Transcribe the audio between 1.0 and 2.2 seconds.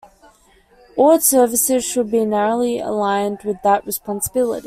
its services should